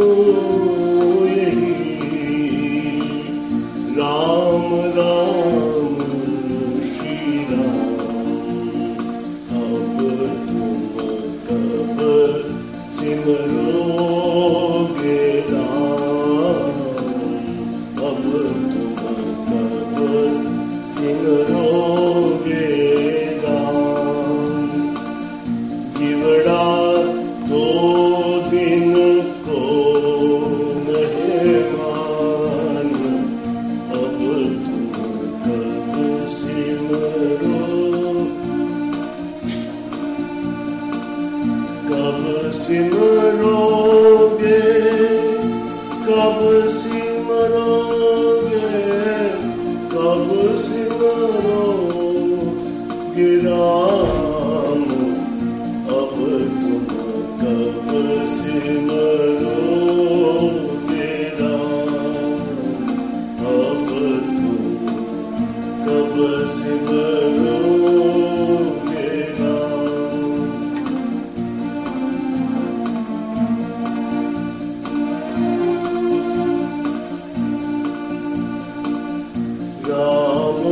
Oh. 18.13 18.50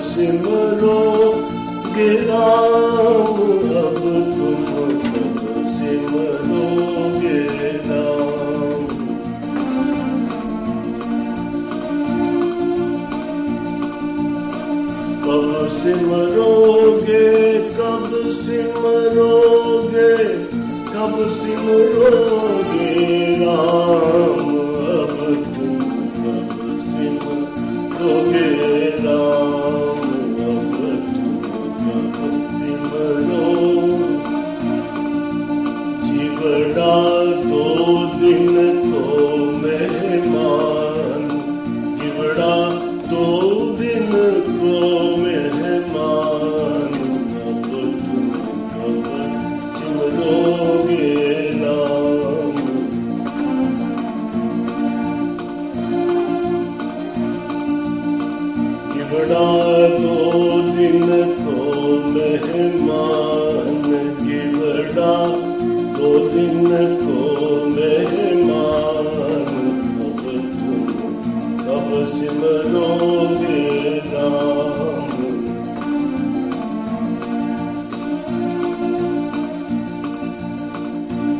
puțin 0.00 0.40
mă 0.42 0.76
rog 0.80 1.94
eram, 2.22 3.36
am 3.76 3.94
vântut 4.02 4.39
सिमरोगे 15.79 17.27
कब 17.77 18.09
सिमरोगे 18.31 20.13
कब 20.89 21.15
सिमरोगे 21.31 22.91
राम 23.41 24.68
गिवड़ा 59.20 59.88
दो 60.00 60.60
दिन 60.74 61.02
को 61.38 61.56
मेहमान 62.12 63.82
गिवड़ा 64.20 65.16
दो 65.96 66.12
दिन 66.28 66.64
को 67.00 67.18
मेहमान 67.66 69.10
अब 70.00 70.22
तुम 70.52 70.86
कब 71.60 71.90
सिमरोगे 72.12 73.60
राम 74.06 75.10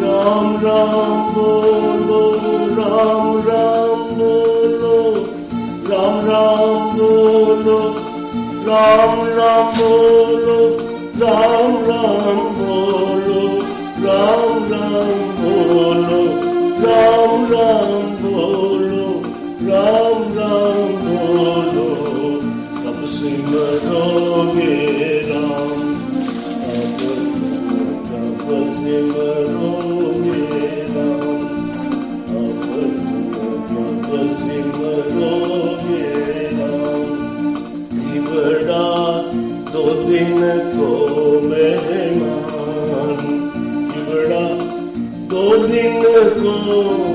Ram 0.00 0.56
Ram 0.62 1.19
राम 8.69 9.13
राम 9.37 9.71
बोलो 9.77 10.57
राम 11.21 11.75
राम 11.89 12.39
बोलो 12.57 13.43
राम 14.05 14.63
राम 14.73 15.21
बोलो 15.39 16.19
दिन 40.10 40.38
को 40.70 40.88
मेहमान 41.40 43.20
बड़ा 44.08 44.42
दो 45.30 45.44
दिन 45.66 46.02
को 46.34 47.09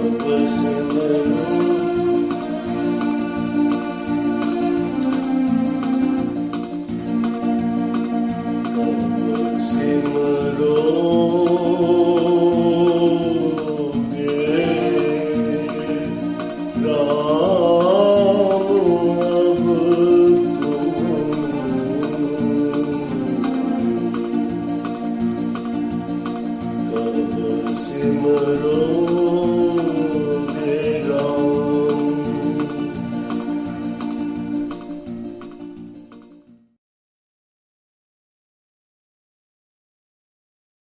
hopeless 0.00 0.52
and 0.62 0.90
alone. 0.90 1.57